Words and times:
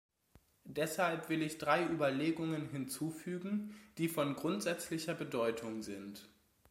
Deshalb 0.65 1.29
will 1.29 1.43
ich 1.43 1.59
drei 1.59 1.85
Überlegungen 1.85 2.67
hinzufügen, 2.71 3.75
die 3.99 4.09
von 4.09 4.33
grundsätzlicher 4.35 5.13
Bedeutung 5.13 5.83
sind. 5.83 6.27